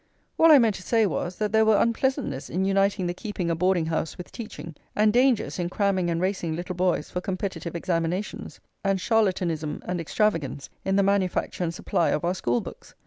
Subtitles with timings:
[0.39, 3.55] All I meant to say was, that there were unpleasantnesses in uniting the keeping a
[3.55, 8.59] boarding house with teaching, and dangers in cramming and racing little boys for competitive examinations,
[8.83, 12.95] and charlatanism and extravagance in the manufacture and supply of our school books.